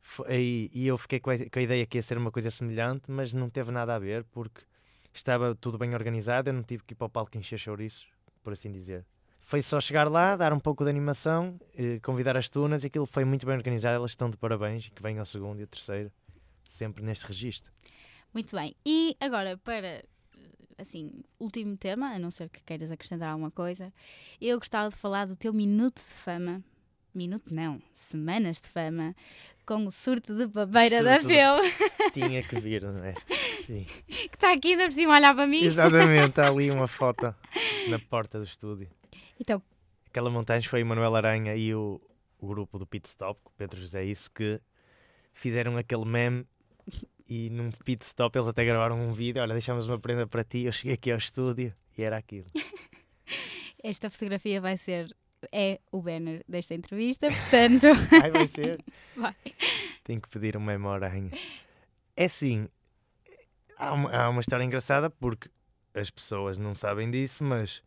Foi, 0.00 0.70
e 0.72 0.86
eu 0.86 0.96
fiquei 0.96 1.20
com 1.20 1.30
a, 1.30 1.38
com 1.38 1.58
a 1.58 1.62
ideia 1.62 1.86
que 1.86 1.98
ia 1.98 2.02
ser 2.02 2.16
uma 2.16 2.30
coisa 2.30 2.50
semelhante, 2.50 3.10
mas 3.10 3.32
não 3.32 3.50
teve 3.50 3.70
nada 3.70 3.94
a 3.94 3.98
ver, 3.98 4.24
porque 4.24 4.62
estava 5.12 5.54
tudo 5.54 5.76
bem 5.76 5.94
organizado. 5.94 6.48
Eu 6.48 6.54
não 6.54 6.62
tive 6.62 6.84
que 6.84 6.94
ir 6.94 6.96
para 6.96 7.06
o 7.06 7.10
palco 7.10 7.36
encher 7.36 7.58
chouriços, 7.58 8.08
por 8.42 8.52
assim 8.52 8.72
dizer. 8.72 9.04
Foi 9.42 9.62
só 9.62 9.80
chegar 9.80 10.08
lá, 10.08 10.36
dar 10.36 10.52
um 10.52 10.60
pouco 10.60 10.84
de 10.84 10.90
animação, 10.90 11.60
eh, 11.76 11.98
convidar 12.02 12.36
as 12.36 12.48
tunas, 12.48 12.84
e 12.84 12.86
aquilo 12.86 13.04
foi 13.04 13.24
muito 13.24 13.44
bem 13.44 13.56
organizado. 13.56 13.96
Elas 13.96 14.12
estão 14.12 14.30
de 14.30 14.36
parabéns, 14.36 14.88
que 14.88 15.02
venham 15.02 15.18
ao 15.18 15.26
segundo 15.26 15.58
e 15.58 15.62
ao 15.62 15.66
terceiro 15.66 16.10
sempre 16.70 17.04
neste 17.04 17.26
registro. 17.26 17.72
Muito 18.32 18.54
bem. 18.56 18.74
E 18.86 19.16
agora, 19.20 19.58
para 19.58 20.04
assim, 20.78 21.22
último 21.38 21.76
tema, 21.76 22.14
a 22.14 22.18
não 22.18 22.30
ser 22.30 22.48
que 22.48 22.62
queiras 22.62 22.90
acrescentar 22.90 23.30
alguma 23.30 23.50
coisa, 23.50 23.92
eu 24.40 24.58
gostava 24.58 24.88
de 24.88 24.96
falar 24.96 25.26
do 25.26 25.36
teu 25.36 25.52
minuto 25.52 25.96
de 25.96 26.14
fama. 26.14 26.62
Minuto 27.12 27.52
não, 27.52 27.82
semanas 27.94 28.60
de 28.60 28.68
fama, 28.68 29.16
com 29.66 29.84
o 29.84 29.90
surto 29.90 30.34
de 30.34 30.46
babeira 30.46 31.02
da 31.02 31.18
FEU. 31.18 31.58
Tinha 32.14 32.42
que 32.42 32.58
vir, 32.60 32.82
não 32.82 33.04
é? 33.04 33.14
Sim. 33.66 33.84
Que 34.06 34.36
está 34.36 34.52
aqui 34.52 34.72
ainda 34.72 34.84
por 34.84 34.92
cima 34.92 35.14
a 35.14 35.16
olhar 35.16 35.34
para 35.34 35.46
mim. 35.46 35.64
Exatamente, 35.64 36.30
está 36.30 36.48
ali 36.48 36.70
uma 36.70 36.86
foto 36.88 37.34
na 37.88 37.98
porta 37.98 38.38
do 38.38 38.44
estúdio. 38.44 38.88
Então. 39.40 39.60
Aquela 40.06 40.30
montagem 40.30 40.68
foi 40.68 40.82
o 40.82 40.86
Manuel 40.86 41.16
Aranha 41.16 41.56
e 41.56 41.74
o, 41.74 42.00
o 42.38 42.46
grupo 42.46 42.78
do 42.78 42.86
Pit 42.86 43.08
Stop, 43.08 43.40
com 43.42 43.50
o 43.50 43.54
Pedro 43.56 43.80
José, 43.80 44.04
isso 44.04 44.30
que 44.30 44.60
fizeram 45.32 45.76
aquele 45.76 46.04
meme 46.04 46.46
e 47.28 47.48
num 47.50 47.70
pit 47.70 48.04
stop 48.04 48.36
eles 48.36 48.48
até 48.48 48.64
gravaram 48.64 49.00
um 49.00 49.12
vídeo. 49.12 49.40
Olha, 49.40 49.52
deixamos 49.52 49.88
uma 49.88 49.98
prenda 49.98 50.26
para 50.26 50.42
ti. 50.42 50.64
Eu 50.64 50.72
cheguei 50.72 50.94
aqui 50.94 51.12
ao 51.12 51.18
estúdio 51.18 51.72
e 51.96 52.02
era 52.02 52.16
aquilo. 52.16 52.46
Esta 53.82 54.10
fotografia 54.10 54.60
vai 54.60 54.76
ser. 54.76 55.14
É 55.50 55.80
o 55.90 56.02
banner 56.02 56.44
desta 56.46 56.74
entrevista, 56.74 57.28
portanto. 57.28 57.86
Ai, 58.22 58.30
vai 58.30 58.46
ser. 58.46 58.84
Vai. 59.16 59.34
Tenho 60.04 60.20
que 60.20 60.28
pedir 60.28 60.54
uma 60.54 60.72
memória. 60.72 61.10
É 62.14 62.26
assim, 62.26 62.68
há 63.78 63.92
uma, 63.94 64.10
há 64.10 64.28
uma 64.28 64.42
história 64.42 64.64
engraçada 64.64 65.08
porque 65.08 65.48
as 65.94 66.10
pessoas 66.10 66.58
não 66.58 66.74
sabem 66.74 67.10
disso, 67.10 67.42
mas 67.42 67.82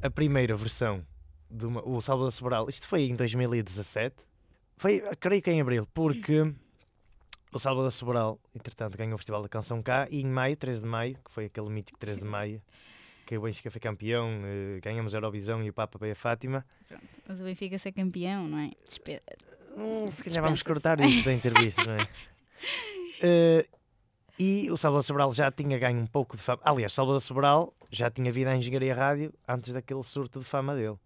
a 0.00 0.08
primeira 0.10 0.56
versão 0.56 1.04
do 1.50 1.68
o 1.86 2.00
Salvador 2.00 2.32
Sobral, 2.32 2.68
isto 2.68 2.86
foi 2.86 3.02
em 3.02 3.14
2017, 3.14 4.16
foi, 4.76 5.00
creio 5.18 5.42
que 5.42 5.50
em 5.50 5.60
abril, 5.60 5.86
porque 5.92 6.54
o 7.52 7.58
Salvador 7.58 7.90
Sobral, 7.90 8.38
entretanto, 8.54 8.96
ganhou 8.96 9.14
o 9.14 9.18
Festival 9.18 9.42
da 9.42 9.48
Canção 9.48 9.82
cá 9.82 10.06
e 10.10 10.20
em 10.20 10.26
maio, 10.26 10.56
13 10.56 10.80
de 10.80 10.86
maio, 10.86 11.16
que 11.24 11.30
foi 11.30 11.46
aquele 11.46 11.68
mítico 11.68 11.98
13 11.98 12.20
de 12.20 12.26
maio, 12.26 12.62
que 13.26 13.36
o 13.36 13.42
Benfica 13.42 13.70
foi 13.70 13.80
campeão, 13.80 14.28
eh, 14.44 14.80
ganhamos 14.80 15.14
a 15.14 15.18
Eurovisão 15.18 15.62
e 15.62 15.70
o 15.70 15.72
Papa 15.72 15.98
veio 15.98 16.12
a 16.12 16.16
Fátima. 16.16 16.64
Pronto, 16.88 17.04
mas 17.28 17.40
o 17.40 17.44
Benfica 17.44 17.78
ser 17.78 17.92
campeão, 17.92 18.48
não 18.48 18.58
é? 18.58 18.70
Despe... 18.84 19.22
Hum, 19.76 20.10
se 20.10 20.24
calhar 20.24 20.42
vamos 20.42 20.62
cortar 20.62 20.98
isto 21.00 21.24
da 21.24 21.32
entrevista, 21.32 21.84
não 21.84 21.94
é? 21.94 22.02
Uh, 22.02 23.78
e 24.38 24.70
o 24.70 24.76
Salvador 24.76 25.04
Sobral 25.04 25.32
já 25.32 25.50
tinha 25.50 25.78
ganho 25.78 26.00
um 26.00 26.06
pouco 26.06 26.36
de 26.36 26.42
fama. 26.42 26.60
Aliás, 26.64 26.92
Salvador 26.92 27.20
Sobral 27.20 27.72
já 27.90 28.10
tinha 28.10 28.32
vindo 28.32 28.48
à 28.48 28.56
Engenharia 28.56 28.94
Rádio 28.94 29.32
antes 29.46 29.72
daquele 29.72 30.02
surto 30.02 30.40
de 30.40 30.44
fama 30.44 30.74
dele. 30.74 30.96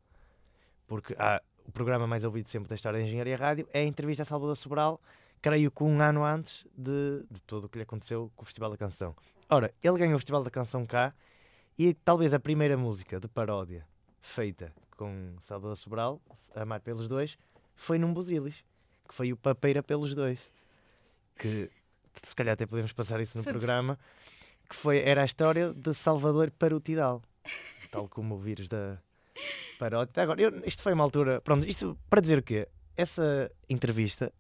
Porque 0.86 1.14
há, 1.18 1.42
o 1.66 1.72
programa 1.72 2.06
mais 2.06 2.24
ouvido 2.24 2.48
sempre 2.48 2.68
da 2.68 2.74
história 2.74 2.98
da 2.98 3.04
Engenharia 3.04 3.36
Rádio 3.36 3.68
é 3.72 3.80
a 3.80 3.84
entrevista 3.84 4.22
a 4.22 4.26
Salvador 4.26 4.56
Sobral, 4.56 5.00
creio 5.44 5.70
que 5.70 5.84
um 5.84 6.00
ano 6.00 6.24
antes 6.24 6.66
de, 6.74 7.22
de 7.30 7.38
tudo 7.42 7.66
o 7.66 7.68
que 7.68 7.76
lhe 7.76 7.82
aconteceu 7.82 8.32
com 8.34 8.44
o 8.44 8.46
Festival 8.46 8.70
da 8.70 8.78
Canção. 8.78 9.14
Ora, 9.50 9.74
ele 9.82 9.98
ganhou 9.98 10.14
o 10.14 10.18
Festival 10.18 10.42
da 10.42 10.50
Canção 10.50 10.86
cá 10.86 11.12
e 11.78 11.92
talvez 11.92 12.32
a 12.32 12.40
primeira 12.40 12.78
música 12.78 13.20
de 13.20 13.28
paródia 13.28 13.86
feita 14.22 14.72
com 14.96 15.36
Salvador 15.42 15.76
Sobral, 15.76 16.18
Amar 16.54 16.80
pelos 16.80 17.08
Dois, 17.08 17.36
foi 17.76 17.98
num 17.98 18.14
Busilis, 18.14 18.64
que 19.06 19.14
foi 19.14 19.34
o 19.34 19.36
Papeira 19.36 19.82
pelos 19.82 20.14
Dois. 20.14 20.40
Que 21.36 21.70
se 22.22 22.34
calhar 22.34 22.54
até 22.54 22.64
podemos 22.64 22.94
passar 22.94 23.20
isso 23.20 23.36
no 23.36 23.44
programa, 23.44 23.98
que 24.66 24.74
foi, 24.74 25.00
era 25.00 25.20
a 25.20 25.26
história 25.26 25.74
de 25.74 25.92
Salvador 25.92 26.50
para 26.52 26.74
o 26.74 26.80
Tidal, 26.80 27.20
tal 27.92 28.08
como 28.08 28.36
o 28.36 28.38
vírus 28.38 28.66
da 28.66 28.98
paródia. 29.78 30.22
Agora, 30.22 30.40
eu, 30.40 30.64
isto 30.64 30.80
foi 30.80 30.94
uma 30.94 31.04
altura, 31.04 31.42
pronto, 31.42 31.68
isto 31.68 31.98
para 32.08 32.22
dizer 32.22 32.38
o 32.38 32.42
quê? 32.42 32.66
Essa 32.96 33.52
entrevista 33.68 34.32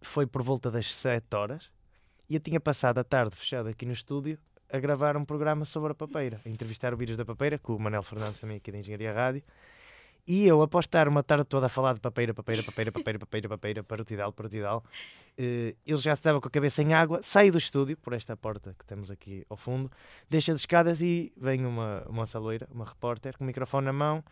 foi 0.00 0.26
por 0.26 0.42
volta 0.42 0.70
das 0.70 0.94
7 0.94 1.34
horas 1.34 1.70
e 2.28 2.34
eu 2.34 2.40
tinha 2.40 2.60
passado 2.60 2.98
a 2.98 3.04
tarde 3.04 3.34
fechado 3.34 3.68
aqui 3.68 3.84
no 3.84 3.92
estúdio 3.92 4.38
a 4.72 4.78
gravar 4.78 5.16
um 5.16 5.24
programa 5.24 5.64
sobre 5.64 5.92
a 5.92 5.94
papeira, 5.94 6.40
a 6.44 6.48
entrevistar 6.48 6.94
o 6.94 6.96
vírus 6.96 7.16
da 7.16 7.24
papeira, 7.24 7.58
com 7.58 7.74
o 7.74 7.80
Manel 7.80 8.02
Fernandes 8.02 8.40
também 8.40 8.56
aqui 8.56 8.70
da 8.70 8.78
Engenharia 8.78 9.12
Rádio, 9.12 9.42
e 10.26 10.46
eu, 10.46 10.62
após 10.62 10.84
estar 10.84 11.08
uma 11.08 11.22
tarde 11.22 11.44
toda 11.44 11.66
a 11.66 11.68
falar 11.68 11.94
de 11.94 12.00
papeira, 12.00 12.32
papeira, 12.32 12.62
papeira, 12.62 12.92
papeira, 12.92 13.18
papeira, 13.18 13.48
papeira, 13.48 13.82
para 13.82 14.02
o 14.02 14.04
Tidal, 14.04 14.32
para 14.32 14.46
o 14.46 14.48
Tidal, 14.48 14.84
eh, 15.36 15.74
ele 15.84 15.98
já 15.98 16.12
estava 16.12 16.40
com 16.40 16.46
a 16.46 16.50
cabeça 16.50 16.82
em 16.82 16.94
água, 16.94 17.20
saio 17.22 17.50
do 17.50 17.58
estúdio, 17.58 17.96
por 17.96 18.12
esta 18.12 18.36
porta 18.36 18.74
que 18.78 18.84
temos 18.84 19.10
aqui 19.10 19.44
ao 19.48 19.56
fundo, 19.56 19.90
deixa 20.28 20.52
as 20.52 20.60
escadas 20.60 21.02
e 21.02 21.32
vem 21.36 21.66
uma, 21.66 22.04
uma 22.08 22.26
saloira, 22.26 22.68
uma 22.70 22.84
repórter, 22.84 23.36
com 23.36 23.44
o 23.44 23.46
microfone 23.46 23.86
na 23.86 23.92
mão, 23.92 24.22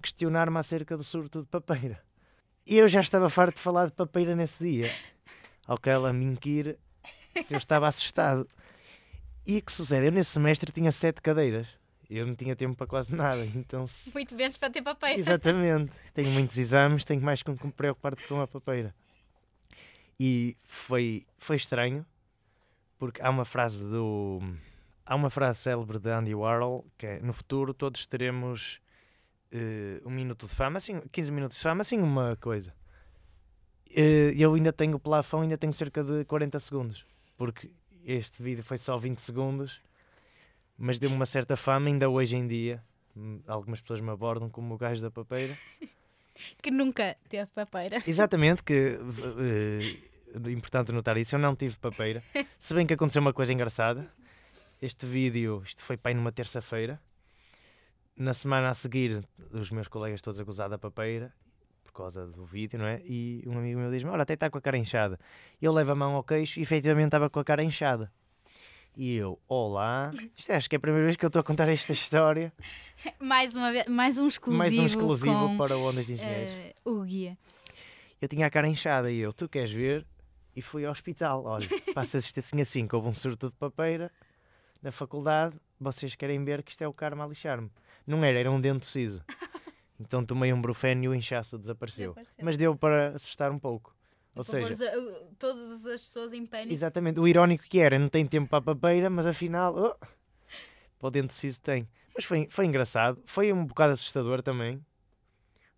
questionar-me 0.00 0.58
acerca 0.58 0.96
do 0.96 1.04
surto 1.04 1.42
de 1.42 1.48
papeira. 1.48 2.00
E 2.66 2.78
eu 2.78 2.88
já 2.88 3.00
estava 3.00 3.28
farto 3.28 3.56
de 3.56 3.60
falar 3.60 3.86
de 3.86 3.92
papeira 3.92 4.36
nesse 4.36 4.62
dia, 4.62 4.90
ao 5.66 5.78
que 5.78 5.90
ela 5.90 6.12
me 6.12 6.24
inquire 6.24 6.78
se 7.44 7.54
eu 7.54 7.58
estava 7.58 7.88
assustado. 7.88 8.46
E 9.46 9.58
o 9.58 9.62
que 9.62 9.72
sucede? 9.72 10.06
Eu 10.06 10.12
nesse 10.12 10.30
semestre 10.30 10.70
tinha 10.70 10.92
sete 10.92 11.20
cadeiras 11.20 11.66
eu 12.18 12.26
não 12.26 12.34
tinha 12.34 12.54
tempo 12.54 12.76
para 12.76 12.86
quase 12.86 13.14
nada. 13.14 13.44
Então, 13.54 13.86
Muito 14.12 14.34
menos 14.34 14.56
para 14.58 14.70
ter 14.70 14.82
papeira. 14.82 15.18
Exatamente. 15.18 15.92
Tenho 16.12 16.30
muitos 16.30 16.58
exames, 16.58 17.04
tenho 17.04 17.22
mais 17.22 17.42
que 17.42 17.50
me 17.50 17.56
preocupar 17.72 18.14
com 18.28 18.40
a 18.40 18.46
papeira. 18.46 18.94
E 20.18 20.56
foi, 20.62 21.26
foi 21.38 21.56
estranho, 21.56 22.04
porque 22.98 23.22
há 23.22 23.30
uma 23.30 23.44
frase 23.44 23.88
do. 23.88 24.40
Há 25.04 25.14
uma 25.16 25.30
frase 25.30 25.60
célebre 25.60 25.98
de 25.98 26.10
Andy 26.10 26.34
Warhol 26.34 26.84
que 26.96 27.06
é: 27.06 27.20
no 27.20 27.32
futuro 27.32 27.74
todos 27.74 28.06
teremos 28.06 28.78
uh, 29.52 30.08
um 30.08 30.10
minuto 30.10 30.46
de 30.46 30.54
fama, 30.54 30.78
assim, 30.78 31.00
15 31.00 31.30
minutos 31.30 31.56
de 31.56 31.62
fama, 31.62 31.82
assim, 31.82 32.00
uma 32.00 32.36
coisa. 32.40 32.72
Uh, 33.90 34.32
eu 34.36 34.54
ainda 34.54 34.72
tenho 34.72 34.96
o 34.96 35.00
plafão, 35.00 35.42
ainda 35.42 35.58
tenho 35.58 35.74
cerca 35.74 36.02
de 36.02 36.24
40 36.24 36.58
segundos, 36.58 37.04
porque 37.36 37.70
este 38.04 38.42
vídeo 38.42 38.62
foi 38.62 38.78
só 38.78 38.96
20 38.96 39.18
segundos 39.18 39.80
mas 40.76 40.98
deu-me 40.98 41.14
uma 41.14 41.26
certa 41.26 41.56
fama, 41.56 41.88
ainda 41.88 42.08
hoje 42.08 42.36
em 42.36 42.44
dia. 42.44 42.82
Hum, 43.16 43.40
algumas 43.46 43.80
pessoas 43.80 44.00
me 44.00 44.10
abordam 44.10 44.50
como 44.50 44.74
o 44.74 44.76
gajo 44.76 45.00
da 45.00 45.12
papeira. 45.12 45.56
que 46.60 46.72
nunca 46.72 47.16
teve 47.28 47.46
papeira. 47.54 48.02
Exatamente, 48.04 48.64
que 48.64 48.98
uh, 48.98 50.50
importante 50.50 50.90
notar 50.90 51.16
isso, 51.16 51.36
eu 51.36 51.38
não 51.38 51.54
tive 51.54 51.78
papeira. 51.78 52.20
Se 52.58 52.74
bem 52.74 52.84
que 52.84 52.94
aconteceu 52.94 53.22
uma 53.22 53.32
coisa 53.32 53.52
engraçada. 53.52 54.12
Este 54.80 55.06
vídeo, 55.06 55.62
isto 55.64 55.84
foi 55.84 55.96
pai 55.96 56.14
numa 56.14 56.32
terça-feira. 56.32 57.00
Na 58.16 58.34
semana 58.34 58.68
a 58.68 58.74
seguir, 58.74 59.26
os 59.50 59.70
meus 59.70 59.88
colegas 59.88 60.20
todos 60.20 60.38
a 60.38 60.44
gozar 60.44 60.68
da 60.68 60.78
papeira 60.78 61.32
por 61.84 61.92
causa 61.92 62.26
do 62.26 62.44
vídeo, 62.44 62.78
não 62.78 62.86
é? 62.86 63.02
E 63.04 63.42
um 63.46 63.58
amigo 63.58 63.78
meu 63.78 63.90
diz-me: 63.90 64.10
Olha, 64.10 64.22
até 64.22 64.34
está 64.34 64.50
com 64.50 64.58
a 64.58 64.60
cara 64.60 64.78
inchada. 64.78 65.18
Eu 65.60 65.72
levo 65.72 65.92
a 65.92 65.94
mão 65.94 66.14
ao 66.14 66.24
queixo 66.24 66.58
e 66.58 66.62
efetivamente 66.62 67.06
estava 67.06 67.28
com 67.28 67.38
a 67.38 67.44
cara 67.44 67.62
inchada. 67.62 68.10
E 68.96 69.14
eu, 69.14 69.40
olá, 69.48 70.12
isto 70.36 70.50
acho 70.52 70.68
que 70.68 70.76
é 70.76 70.78
a 70.78 70.80
primeira 70.80 71.06
vez 71.06 71.16
que 71.16 71.24
eu 71.24 71.28
estou 71.28 71.40
a 71.40 71.42
contar 71.42 71.68
esta 71.68 71.92
história. 71.92 72.52
mais, 73.18 73.54
uma 73.54 73.72
vez, 73.72 73.86
mais 73.86 74.18
um 74.18 74.28
exclusivo. 74.28 74.58
Mais 74.58 74.78
um 74.78 74.84
exclusivo 74.84 75.32
com, 75.32 75.56
para 75.56 75.76
Ondas 75.78 76.06
de 76.06 76.12
Engenheiros. 76.12 76.52
Uh, 76.84 77.00
o 77.00 77.02
guia. 77.04 77.38
Eu 78.20 78.28
tinha 78.28 78.46
a 78.46 78.50
cara 78.50 78.68
inchada 78.68 79.10
e 79.10 79.18
eu, 79.18 79.32
tu 79.32 79.48
queres 79.48 79.70
ver? 79.70 80.06
E 80.54 80.60
fui 80.60 80.84
ao 80.84 80.92
hospital. 80.92 81.44
Olha, 81.44 81.66
passa 81.94 82.18
isto 82.18 82.38
assim 82.38 82.60
assim, 82.60 82.86
que 82.86 82.94
houve 82.94 83.08
um 83.08 83.14
surto 83.14 83.48
de 83.48 83.56
papeira 83.56 84.12
na 84.82 84.92
faculdade. 84.92 85.56
Vocês 85.80 86.14
querem 86.14 86.44
ver 86.44 86.62
que 86.62 86.70
isto 86.70 86.82
é 86.82 86.88
o 86.88 86.92
karma 86.92 87.24
a 87.24 87.28
lixar-me. 87.28 87.70
Não 88.06 88.24
era, 88.24 88.38
era 88.38 88.50
um 88.50 88.60
dente 88.60 88.86
ciso. 88.86 89.22
Então 90.02 90.24
tomei 90.24 90.52
um 90.52 90.60
brufeno 90.60 91.04
e 91.04 91.08
o 91.08 91.14
inchaço 91.14 91.56
desapareceu. 91.56 92.12
desapareceu. 92.14 92.44
Mas 92.44 92.56
deu 92.56 92.74
para 92.74 93.10
assustar 93.10 93.52
um 93.52 93.58
pouco. 93.58 93.94
Ou 94.34 94.42
seja, 94.42 94.90
todas 95.38 95.86
as 95.86 96.02
pessoas 96.02 96.32
em 96.32 96.46
pânico. 96.46 96.72
Exatamente, 96.72 97.20
o 97.20 97.28
irónico 97.28 97.64
que 97.64 97.78
era, 97.78 97.98
não 97.98 98.08
tem 98.08 98.26
tempo 98.26 98.48
para 98.48 98.58
a 98.58 98.62
papeira, 98.62 99.10
mas 99.10 99.26
afinal, 99.26 99.74
oh, 99.76 99.94
para 100.98 101.08
o 101.08 101.10
dente 101.10 101.34
ciso 101.34 101.60
tem. 101.60 101.86
Mas 102.14 102.24
foi, 102.24 102.48
foi 102.50 102.66
engraçado, 102.66 103.22
foi 103.26 103.52
um 103.52 103.64
bocado 103.64 103.92
assustador 103.92 104.42
também, 104.42 104.84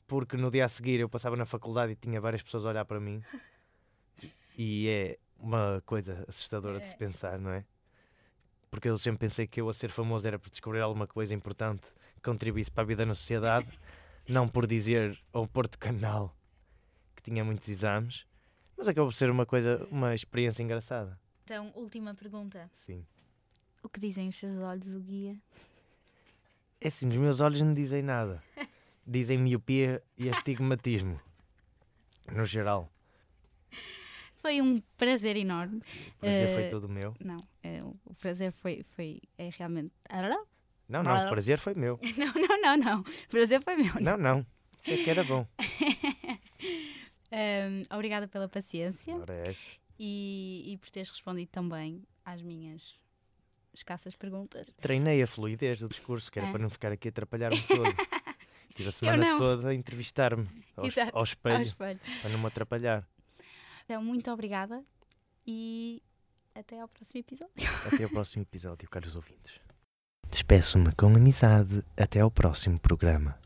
porque 0.07 0.37
no 0.37 0.51
dia 0.51 0.65
a 0.65 0.69
seguir 0.69 1.01
eu 1.01 1.09
passava 1.09 1.37
na 1.37 1.45
faculdade 1.45 1.93
e 1.93 1.97
tinha 1.97 2.21
várias 2.21 2.43
pessoas 2.43 2.65
a 2.65 2.69
olhar 2.69 2.85
para 2.85 3.01
mim, 3.01 3.23
e 4.57 4.89
é 4.89 5.19
uma 5.39 5.83
coisa 5.85 6.25
assustadora 6.29 6.79
de 6.79 6.87
se 6.87 6.95
é. 6.95 6.97
pensar, 6.97 7.39
não 7.39 7.51
é? 7.51 7.65
Porque 8.71 8.89
eu 8.89 8.97
sempre 8.99 9.19
pensei 9.19 9.47
que 9.49 9.61
eu 9.61 9.69
a 9.69 9.75
ser 9.75 9.91
famoso 9.91 10.27
era 10.27 10.39
por 10.39 10.49
descobrir 10.49 10.81
alguma 10.81 11.07
coisa 11.07 11.35
importante 11.35 11.83
contribuísse 12.25 12.71
para 12.71 12.83
a 12.83 12.87
vida 12.87 13.07
na 13.07 13.15
sociedade, 13.15 13.69
não 14.29 14.49
por 14.49 14.67
dizer 14.67 15.19
ao 15.33 15.47
Porto 15.47 15.79
Canal 15.79 16.35
que 17.15 17.23
tinha 17.23 17.45
muitos 17.45 17.69
exames. 17.69 18.27
Mas 18.77 18.89
acabou 18.89 19.11
por 19.11 19.15
ser 19.15 19.31
uma 19.31 19.47
coisa, 19.47 19.87
uma 19.91 20.15
experiência 20.15 20.63
engraçada. 20.63 21.19
Então, 21.45 21.71
última 21.75 22.15
pergunta. 22.15 22.71
Sim. 22.77 23.07
O 23.83 23.89
que 23.89 24.01
dizem 24.01 24.29
os 24.29 24.37
seus 24.37 24.59
olhos, 24.59 24.93
o 24.95 25.01
guia? 25.01 25.37
É 26.81 26.89
assim, 26.89 27.09
os 27.09 27.17
meus 27.17 27.41
olhos 27.41 27.61
não 27.61 27.75
dizem 27.75 28.03
nada. 28.03 28.43
Dizem 29.07 29.37
miopia 29.37 30.03
e 30.17 30.31
astigmatismo. 30.31 31.21
No 32.33 32.47
geral. 32.47 32.91
Foi 34.37 34.63
um 34.63 34.81
prazer 34.97 35.37
enorme. 35.37 35.83
O 36.17 36.21
prazer 36.21 36.49
uh, 36.49 36.55
foi 36.55 36.69
todo 36.71 36.89
meu. 36.89 37.15
Não, 37.23 37.37
uh, 37.37 38.01
o 38.07 38.15
prazer 38.15 38.51
foi, 38.53 38.83
foi 38.97 39.21
é 39.37 39.51
realmente. 39.51 39.93
Não, 40.89 41.03
não, 41.03 41.27
o 41.27 41.29
prazer 41.29 41.59
foi 41.59 41.75
meu. 41.75 41.99
Não, 42.17 42.33
não, 42.35 42.61
não, 42.61 42.77
não. 42.77 43.01
O 43.27 43.29
prazer 43.29 43.63
foi 43.63 43.77
meu. 43.77 43.95
Não, 44.01 44.17
não. 44.17 44.47
Sei 44.85 45.03
que 45.03 45.11
era 45.11 45.25
bom. 45.25 45.47
Um, 47.35 47.83
obrigada 47.93 48.29
pela 48.29 48.49
paciência 48.49 49.13
é 49.27 49.55
e, 49.99 50.73
e 50.73 50.79
por 50.79 50.89
teres 50.89 51.11
respondido 51.11 51.51
também 51.51 52.01
às 52.25 52.41
minhas 52.41 52.97
escassas 53.75 54.15
perguntas. 54.15 54.69
Treinei 54.81 55.21
a 55.21 55.27
fluidez 55.27 55.81
do 55.81 55.89
discurso, 55.89 56.31
que 56.31 56.39
era 56.39 56.49
para 56.49 56.61
não 56.61 56.71
ficar 56.71 56.93
aqui 56.93 57.09
a 57.09 57.11
atrapalhar-me 57.11 57.61
todo. 57.63 57.83
Tive 58.75 58.89
a 58.89 58.93
semana 58.93 59.37
toda 59.37 59.69
a 59.69 59.75
entrevistar-me 59.75 60.49
ao, 60.77 60.85
ao, 60.85 61.25
espelho, 61.25 61.57
ao 61.57 61.63
espelho 61.63 62.01
para 62.23 62.31
não 62.31 62.39
me 62.39 62.47
atrapalhar. 62.47 63.05
Então, 63.85 64.03
muito 64.03 64.31
obrigada 64.31 64.85
e 65.45 66.01
até 66.55 66.81
ao 66.81 66.89
próximo 66.89 67.21
episódio. 67.21 67.55
Até 67.85 68.05
ao 68.05 68.11
próximo 68.11 68.43
episódio, 68.43 68.89
caros 68.89 69.17
ouvintes. 69.17 69.61
Despeço-me 70.35 70.91
com 70.97 71.15
amizade. 71.15 71.85
Até 71.97 72.19
ao 72.19 72.29
próximo 72.29 72.77
programa. 72.77 73.37